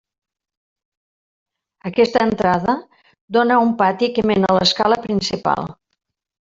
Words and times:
Aquesta 1.91 2.23
entrada 2.29 2.75
dóna 3.39 3.53
a 3.57 3.63
un 3.67 3.71
pati 3.83 4.13
que 4.17 4.27
mena 4.33 4.51
a 4.53 4.59
l'escala 4.61 5.03
principal. 5.09 5.73